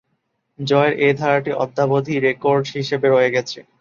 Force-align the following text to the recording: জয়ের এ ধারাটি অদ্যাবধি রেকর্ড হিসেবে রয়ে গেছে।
জয়ের 0.59 0.93
এ 0.99 1.19
ধারাটি 1.19 1.51
অদ্যাবধি 1.63 2.15
রেকর্ড 2.19 2.63
হিসেবে 2.75 3.07
রয়ে 3.09 3.33
গেছে। 3.35 3.59